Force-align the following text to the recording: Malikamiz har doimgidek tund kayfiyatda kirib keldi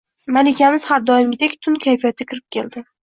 Malikamiz 0.35 0.87
har 0.93 1.05
doimgidek 1.09 1.53
tund 1.67 1.81
kayfiyatda 1.85 2.29
kirib 2.33 2.49
keldi 2.57 2.85